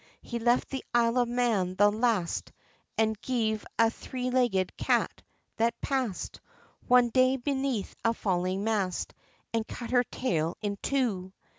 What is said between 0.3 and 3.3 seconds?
left the Isle of Man the last, an'